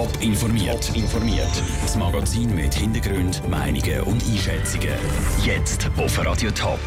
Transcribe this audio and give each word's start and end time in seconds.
Top 0.00 0.22
informiert. 0.22 0.96
informiert. 0.96 1.62
Das 1.82 1.94
Magazin 1.94 2.54
mit 2.54 2.72
Hintergrund, 2.72 3.46
Meinungen 3.50 4.00
und 4.04 4.24
Einschätzungen. 4.24 4.94
Jetzt 5.44 5.90
auf 5.98 6.24
Radio 6.24 6.50
Top. 6.52 6.80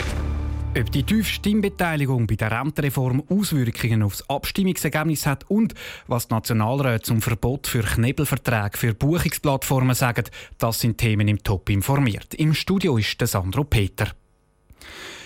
Ob 0.75 0.91
die 0.91 1.03
tiefe 1.03 1.29
Stimmbeteiligung 1.29 2.25
bei 2.25 2.33
der 2.33 2.49
Rentenreform 2.49 3.21
Auswirkungen 3.29 4.01
aufs 4.01 4.27
Abstimmungsergebnis 4.27 5.27
hat 5.27 5.47
und 5.47 5.75
was 6.07 6.27
die 6.27 6.33
Nationalräte 6.33 7.03
zum 7.03 7.21
Verbot 7.21 7.67
für 7.67 7.83
Knebelverträge 7.83 8.79
für 8.79 8.95
Buchungsplattformen 8.95 9.93
sagen, 9.93 10.23
das 10.57 10.79
sind 10.79 10.97
Themen 10.97 11.27
im 11.27 11.43
Top 11.43 11.69
informiert. 11.69 12.33
Im 12.33 12.55
Studio 12.55 12.97
ist 12.97 13.21
der 13.21 13.27
Sandro 13.27 13.63
Peter. 13.63 14.07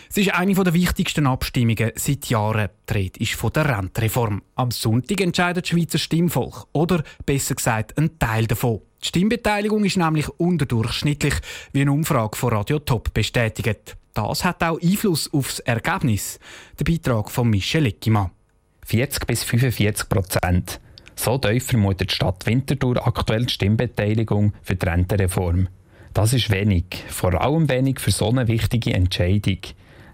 Es 0.09 0.17
ist 0.17 0.33
eine 0.33 0.53
der 0.53 0.73
wichtigsten 0.73 1.27
Abstimmungen 1.27 1.91
seit 1.95 2.25
Jahren. 2.27 2.69
Die 2.89 2.93
Rede 2.93 3.19
ist 3.19 3.33
von 3.33 3.51
der 3.51 3.77
Rentenreform. 3.77 4.41
Am 4.55 4.71
Sonntag 4.71 5.19
entscheidet 5.19 5.65
das 5.65 5.69
Schweizer 5.69 5.97
Stimmvolk. 5.97 6.67
Oder 6.71 7.03
besser 7.25 7.55
gesagt, 7.55 7.97
ein 7.97 8.17
Teil 8.17 8.47
davon. 8.47 8.81
Die 9.03 9.07
Stimmbeteiligung 9.07 9.84
ist 9.84 9.98
nämlich 9.98 10.29
unterdurchschnittlich, 10.29 11.35
wie 11.73 11.81
eine 11.81 11.91
Umfrage 11.91 12.38
von 12.38 12.53
Radio 12.53 12.79
Top 12.79 13.13
bestätigt. 13.13 13.98
Das 14.13 14.43
hat 14.45 14.63
auch 14.63 14.81
Einfluss 14.81 15.31
auf 15.31 15.49
das 15.49 15.59
Ergebnis. 15.59 16.39
Der 16.79 16.85
Beitrag 16.85 17.29
von 17.29 17.49
Michel 17.49 17.85
Eckimann. 17.85 18.31
40 18.85 19.27
bis 19.27 19.43
45 19.43 20.09
Prozent. 20.09 20.79
So 21.15 21.37
tief 21.37 21.65
vermutet 21.65 22.12
die 22.12 22.15
Stadt 22.15 22.45
Winterthur 22.45 23.05
aktuell 23.05 23.45
die 23.45 23.53
Stimmbeteiligung 23.53 24.53
für 24.63 24.76
die 24.76 24.85
Rentenreform. 24.85 25.67
Das 26.13 26.34
ist 26.34 26.49
wenig, 26.49 26.85
vor 27.09 27.39
allem 27.39 27.70
wenig 27.70 27.99
für 27.99 28.12
so 28.12 28.29
eine 28.29 28.48
wichtige 28.48 28.93
Entscheidung. 28.93 29.59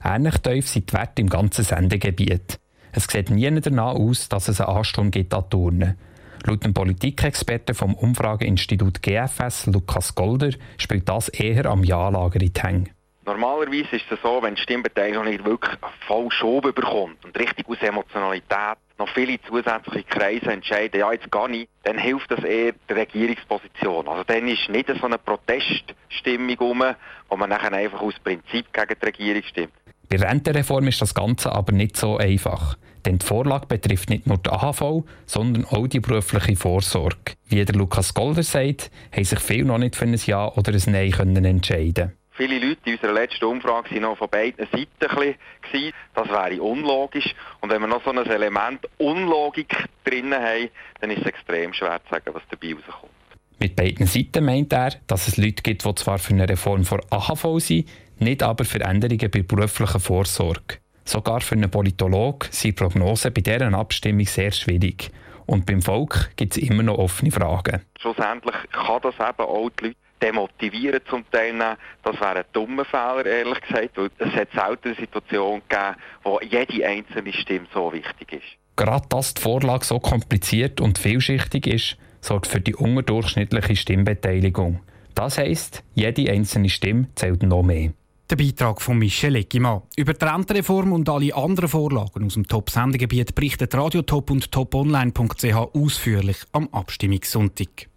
Ähnlich 0.05 0.37
tief 0.39 0.67
sind 0.67 0.89
die 0.89 0.93
Werte 0.93 1.21
im 1.21 1.29
ganzen 1.29 1.63
Sendegebiet. 1.63 2.59
Es 2.91 3.05
sieht 3.05 3.29
nie 3.29 3.49
danach 3.61 3.95
aus, 3.95 4.27
dass 4.27 4.49
es 4.49 4.59
einen 4.59 4.75
Ansturm 4.75 5.11
gibt 5.11 5.33
an 5.33 5.49
Turnen. 5.49 5.97
Laut 6.45 6.65
dem 6.65 6.73
Politikexperten 6.73 7.73
vom 7.73 7.93
Umfrageinstitut 7.95 9.01
GFS, 9.01 9.67
Lukas 9.67 10.13
Golder, 10.13 10.49
spielt 10.77 11.07
das 11.07 11.29
eher 11.29 11.67
am 11.67 11.85
Ja-Lager 11.85 12.41
in 12.41 12.51
die 12.51 12.61
Hänge. 12.61 12.85
Normalerweise 13.25 13.95
ist 13.95 14.11
es 14.11 14.19
so, 14.21 14.43
wenn 14.43 14.55
die 14.55 14.61
Stimmbeteiligung 14.61 15.23
nicht 15.23 15.45
wirklich 15.45 15.77
voll 16.05 16.29
Schub 16.31 16.63
bekommt 16.75 17.23
und 17.23 17.39
richtig 17.39 17.69
aus 17.69 17.77
Emotionalität 17.79 18.77
noch 18.97 19.07
viele 19.07 19.41
zusätzliche 19.43 20.03
Kreise 20.03 20.51
entscheiden, 20.51 20.99
ja, 20.99 21.13
jetzt 21.13 21.31
gar 21.31 21.47
nicht, 21.47 21.69
dann 21.83 21.97
hilft 21.97 22.29
das 22.29 22.43
eher 22.43 22.73
der 22.89 22.97
Regierungsposition. 22.97 24.09
Also 24.09 24.25
dann 24.25 24.49
ist 24.49 24.67
nicht 24.67 24.89
so 24.89 25.05
eine 25.05 25.17
Proteststimmung 25.17 26.57
rum, 26.59 26.83
wo 27.29 27.37
man 27.37 27.49
nachher 27.49 27.71
einfach 27.71 28.01
aus 28.01 28.15
Prinzip 28.21 28.73
gegen 28.73 28.95
die 29.01 29.05
Regierung 29.05 29.43
stimmt. 29.43 29.73
Bei 30.09 30.17
der 30.17 30.29
Rentenreform 30.29 30.87
ist 30.87 31.01
das 31.01 31.13
Ganze 31.13 31.51
aber 31.51 31.71
nicht 31.71 31.97
so 31.97 32.17
einfach. 32.17 32.77
Denn 33.05 33.19
die 33.19 33.25
Vorlage 33.25 33.67
betrifft 33.67 34.09
nicht 34.09 34.27
nur 34.27 34.37
die 34.37 34.49
AHV, 34.49 35.03
sondern 35.25 35.65
auch 35.65 35.87
die 35.87 35.99
berufliche 35.99 36.55
Vorsorge. 36.55 37.33
Wie 37.47 37.63
der 37.63 37.75
Lukas 37.75 38.13
Golder 38.13 38.43
sagt, 38.43 38.91
haben 39.11 39.23
sich 39.25 39.39
viele 39.39 39.65
noch 39.65 39.77
nicht 39.77 39.95
für 39.95 40.05
ein 40.05 40.17
Ja 40.25 40.47
oder 40.53 40.71
ein 40.71 40.91
Nein 40.91 41.11
können 41.11 41.43
entscheiden 41.43 42.13
Viele 42.35 42.57
Leute 42.57 42.79
in 42.85 42.93
unserer 42.93 43.13
letzten 43.13 43.45
Umfrage 43.45 43.91
waren 43.91 44.01
noch 44.01 44.17
von 44.17 44.29
beiden 44.29 44.65
Seiten. 44.71 44.87
Gewesen. 44.99 45.93
Das 46.15 46.29
wäre 46.29 46.61
unlogisch. 46.61 47.35
Und 47.61 47.69
wenn 47.69 47.81
wir 47.81 47.87
noch 47.87 48.03
so 48.03 48.09
ein 48.09 48.25
Element 48.25 48.87
Unlogik 48.97 49.75
drin 50.03 50.33
haben, 50.33 50.69
dann 50.99 51.11
ist 51.11 51.21
es 51.21 51.27
extrem 51.27 51.73
schwer 51.73 52.01
zu 52.05 52.09
sagen, 52.09 52.33
was 52.33 52.41
dabei 52.49 52.73
rauskommt. 52.73 53.11
Mit 53.59 53.75
beiden 53.75 54.07
Seiten 54.07 54.45
meint 54.45 54.73
er, 54.73 54.93
dass 55.05 55.27
es 55.27 55.37
Leute 55.37 55.61
gibt, 55.61 55.85
die 55.85 55.95
zwar 55.95 56.17
für 56.17 56.33
eine 56.33 56.49
Reform 56.49 56.85
vor 56.85 57.01
AHV 57.11 57.59
sind, 57.59 57.87
nicht 58.19 58.43
aber 58.43 58.65
für 58.65 58.81
Änderungen 58.81 59.31
bei 59.31 59.41
beruflicher 59.41 59.99
Vorsorge. 59.99 60.77
Sogar 61.05 61.41
für 61.41 61.55
einen 61.55 61.69
Politologen 61.69 62.49
sind 62.51 62.75
Prognosen 62.75 63.33
bei 63.33 63.41
dieser 63.41 63.73
Abstimmung 63.73 64.25
sehr 64.25 64.51
schwierig. 64.51 65.11
Und 65.45 65.65
beim 65.65 65.81
Volk 65.81 66.31
gibt 66.37 66.55
es 66.55 66.63
immer 66.63 66.83
noch 66.83 66.97
offene 66.97 67.31
Fragen. 67.31 67.81
Schlussendlich 67.99 68.55
kann 68.71 69.01
das 69.01 69.15
eben 69.15 69.47
auch 69.47 69.69
die 69.79 69.87
Leute 69.87 69.97
demotivieren 70.21 71.01
zum 71.09 71.29
Teilnehmen. 71.29 71.75
Das 72.03 72.15
wäre 72.19 72.39
ein 72.39 72.45
dummer 72.53 72.85
Fehler, 72.85 73.25
ehrlich 73.25 73.59
gesagt, 73.61 73.97
weil 73.97 74.09
es 74.19 74.33
hat 74.33 74.49
selten 74.53 74.87
eine 74.89 74.95
Situation 74.95 75.61
gegeben, 75.67 75.95
wo 76.23 76.39
jede 76.39 76.87
einzelne 76.87 77.33
Stimme 77.33 77.67
so 77.73 77.91
wichtig 77.91 78.31
ist. 78.31 78.77
Gerade 78.77 79.05
dass 79.09 79.33
die 79.33 79.41
Vorlage 79.41 79.85
so 79.85 79.99
kompliziert 79.99 80.79
und 80.79 80.97
vielschichtig 80.97 81.67
ist, 81.67 81.97
sorgt 82.21 82.47
für 82.47 82.61
die 82.61 82.73
unterdurchschnittliche 82.73 83.75
Stimmbeteiligung. 83.75 84.79
Das 85.13 85.37
heisst, 85.37 85.83
jede 85.93 86.31
einzelne 86.31 86.69
Stimme 86.69 87.07
zählt 87.15 87.43
noch 87.43 87.63
mehr. 87.63 87.91
Der 88.29 88.37
Beitrag 88.37 88.81
von 88.81 88.97
Michel 88.97 89.35
Eggimann. 89.35 89.81
Über 89.97 90.13
die 90.13 90.25
Rentenreform 90.25 90.93
und 90.93 91.09
alle 91.09 91.35
anderen 91.35 91.69
Vorlagen 91.69 92.25
aus 92.25 92.35
dem 92.35 92.47
Top-Sendegebiet 92.47 93.35
berichtet 93.35 93.75
Radiotop 93.75 94.31
und 94.31 94.51
toponline.ch 94.51 95.55
ausführlich 95.73 96.37
am 96.53 96.69
Abstimmungssonntag. 96.69 97.89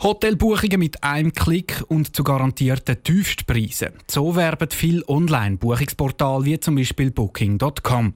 Hotelbuchungen 0.00 0.78
mit 0.78 1.02
einem 1.02 1.32
Klick 1.32 1.82
und 1.88 2.14
zu 2.14 2.22
garantierten 2.22 3.02
Tiefstpreisen. 3.02 3.94
So 4.06 4.36
werben 4.36 4.70
viele 4.70 5.02
Online-Buchungsportale 5.08 6.44
wie 6.44 6.60
zum 6.60 6.76
Beispiel 6.76 7.10
Booking.com. 7.10 8.14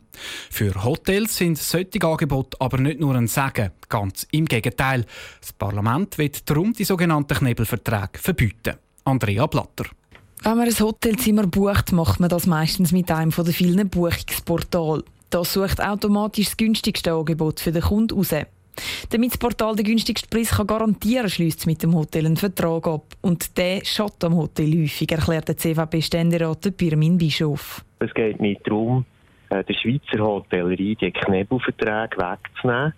Für 0.49 0.85
Hotels 0.85 1.37
sind 1.37 1.59
solche 1.59 2.07
Angebote 2.07 2.57
aber 2.61 2.79
nicht 2.79 3.01
nur 3.01 3.17
ein 3.17 3.27
Sagen, 3.27 3.73
ganz 3.89 4.29
im 4.31 4.45
Gegenteil. 4.45 5.05
Das 5.41 5.53
Parlament 5.53 6.19
wird 6.19 6.49
darum 6.49 6.73
die 6.73 6.85
sogenannten 6.85 7.37
Knebelverträge 7.37 8.21
verbieten. 8.21 8.77
Andrea 9.05 9.47
Blatter. 9.47 9.87
Wenn 10.43 10.57
man 10.57 10.67
ein 10.67 10.81
Hotelzimmer 10.81 11.47
bucht, 11.47 11.93
macht 11.93 12.21
man 12.21 12.29
das 12.29 12.47
meistens 12.47 12.93
mit 12.93 13.11
einem 13.11 13.33
von 13.33 13.45
den 13.45 13.55
vielen 13.55 13.89
Buchungsportalen. 13.89 15.05
Das 15.31 15.53
sucht 15.53 15.81
automatisch 15.81 16.47
das 16.47 16.57
günstigste 16.57 17.13
Angebot 17.13 17.61
für 17.61 17.73
den 17.73 17.83
Kunden 17.83 18.19
aus. 18.19 18.35
Damit 19.11 19.33
das 19.33 19.39
Portal 19.39 19.77
den 19.77 19.85
günstigsten 19.85 20.31
Preis 20.31 20.51
kann 20.51 20.67
garantieren 20.67 21.23
kann, 21.23 21.31
schließt 21.31 21.61
es 21.61 21.67
mit 21.67 21.83
dem 21.83 21.95
Hotel 21.95 22.27
einen 22.27 22.37
Vertrag 22.37 22.87
ab. 22.87 23.05
Und 23.21 23.57
der 23.57 23.85
schadet 23.85 24.25
am 24.25 24.37
Hotel 24.37 24.83
häufig, 24.83 25.11
erklärt 25.13 25.49
der 25.49 25.57
CVP-Ständerat 25.57 26.77
Birmin 26.77 27.19
Bischof. 27.19 27.85
Es 27.99 28.13
geht 28.15 28.41
nicht 28.41 28.67
darum, 28.67 29.05
äh, 29.51 29.63
der 29.63 29.75
Schweizer 29.75 30.25
Hotellerie 30.25 30.97
die 30.97 31.13
Knebelverträge 31.13 32.17
wegzunehmen. 32.17 32.95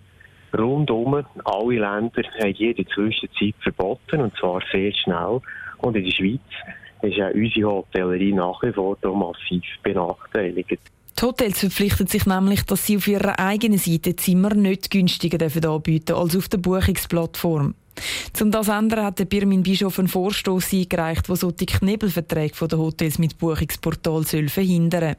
Rundum 0.57 1.25
alle 1.43 1.79
Länder 1.79 2.23
haben 2.39 2.53
jede 2.53 2.85
Zwischenzeit 2.87 3.55
verboten, 3.61 4.21
und 4.21 4.35
zwar 4.37 4.61
sehr 4.71 4.93
schnell. 4.93 5.41
Und 5.79 5.95
in 5.95 6.05
der 6.05 6.11
Schweiz 6.11 6.39
ist 7.01 7.19
auch 7.21 7.33
unsere 7.33 7.67
Hotellerie 7.67 8.33
nach 8.33 8.61
wie 8.63 8.73
vor 8.73 8.97
massiv 9.03 9.63
benachteiligt. 9.83 10.79
Die 11.17 11.25
Hotels 11.25 11.59
verpflichten 11.59 12.07
sich 12.07 12.25
nämlich, 12.25 12.63
dass 12.63 12.85
sie 12.85 12.97
auf 12.97 13.07
ihrer 13.07 13.39
eigenen 13.39 13.77
Seite 13.77 14.15
Zimmer 14.15 14.53
nicht 14.53 14.91
günstiger 14.91 15.41
anbieten 15.41 16.05
dürfen 16.07 16.21
als 16.21 16.35
auf 16.35 16.49
der 16.49 16.57
Buchungsplattform. 16.57 17.73
Um 18.41 18.51
das 18.51 18.65
zu 18.65 18.71
ändern, 18.73 19.05
hat 19.05 19.19
der 19.19 19.25
Birmin 19.25 19.63
Bischof 19.63 19.97
einen 19.97 20.09
Vorstoß 20.09 20.73
eingereicht, 20.73 21.29
der 21.29 21.35
so 21.37 21.51
die 21.51 21.65
Knebelverträge 21.65 22.67
der 22.67 22.77
Hotels 22.77 23.17
mit 23.17 23.37
Buchungsportal 23.37 24.23
soll 24.23 24.49
verhindern 24.49 25.15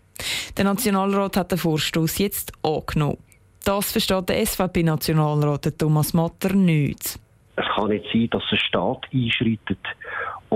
Der 0.57 0.65
Nationalrat 0.65 1.39
hat 1.39 1.53
den 1.53 1.59
Vorstoß 1.59 2.19
jetzt 2.19 2.53
angenommen. 2.63 3.17
Das 3.65 3.93
versteht 3.93 4.29
der 4.29 4.45
SVP-Nationalrat 4.45 5.79
Thomas 5.79 6.13
Matter 6.13 6.53
nicht. 6.53 7.19
Es 7.57 7.65
kann 7.75 7.89
nicht 7.89 8.05
sein, 8.13 8.29
dass 8.31 8.43
der 8.51 8.59
Staat 8.59 9.07
einschreitet 9.13 9.79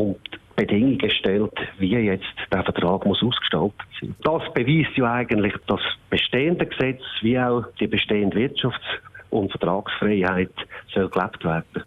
und 0.00 0.18
Bedingungen 0.56 1.10
stellt, 1.10 1.54
wie 1.78 1.96
jetzt 1.96 2.24
der 2.52 2.64
Vertrag 2.64 3.06
muss 3.06 3.22
ausgestaltet 3.22 3.80
sein. 4.00 4.14
Das 4.22 4.42
beweist 4.52 4.96
ja 4.96 5.12
eigentlich 5.12 5.54
das 5.66 5.80
bestehende 6.10 6.66
Gesetz 6.66 7.02
wie 7.22 7.38
auch 7.38 7.64
die 7.78 7.86
bestehende 7.86 8.36
Wirtschafts- 8.36 8.98
und 9.30 9.50
Vertragsfreiheit 9.50 10.52
soll 10.92 11.08
gelebt 11.08 11.44
werden. 11.44 11.84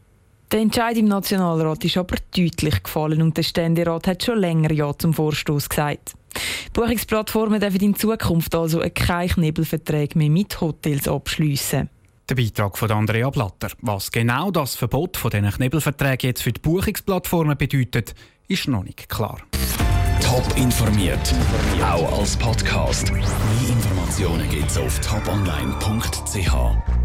Der 0.51 0.62
Entscheid 0.62 0.97
im 0.97 1.07
Nationalrat 1.07 1.84
ist 1.84 1.97
aber 1.97 2.16
deutlich 2.35 2.84
gefallen 2.84 3.22
und 3.22 3.35
der 3.35 3.44
Ständerat 3.44 4.07
hat 4.07 4.24
schon 4.24 4.38
länger 4.38 4.72
Ja 4.72 4.94
zum 4.94 5.13
Vorstoß 5.13 5.68
gesagt. 5.68 6.13
Buchungsplattformen 6.74 7.59
dürfen 7.59 7.81
in 7.81 7.95
Zukunft 7.95 8.56
also 8.56 8.81
keine 8.94 9.30
Knebelverträge 9.30 10.18
mehr 10.18 10.30
mit 10.30 10.59
Hotels 10.62 11.07
abschliessen. 11.07 11.90
Der 12.29 12.35
Beitrag 12.35 12.78
von 12.78 12.89
Andrea 12.89 13.29
Blatter. 13.29 13.69
Was 13.81 14.11
genau 14.11 14.50
das 14.50 14.75
Verbot 14.75 15.18
von 15.18 15.30
diesen 15.30 15.51
Knebelverträgen 15.51 16.30
jetzt 16.30 16.42
für 16.42 16.53
die 16.53 16.62
Buchungsplattformen 16.62 17.57
bedeutet, 17.57 18.15
ist 18.48 18.68
noch 18.68 18.83
nicht 18.83 19.09
klar. 19.09 19.39
Top 20.21 20.45
informiert, 20.56 21.33
auch 21.81 22.19
als 22.19 22.38
Podcast. 22.38 23.12
Mehr 23.12 23.24
Informationen 23.69 24.50
gibt's 24.50 24.77
auf 24.77 25.00
toponline.ch. 25.01 27.02